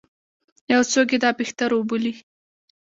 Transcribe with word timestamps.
یو 0.73 0.81
څوک 0.91 1.09
یې 1.13 1.17
دا 1.23 1.29
بهتر 1.39 1.69
وبولي. 1.73 2.13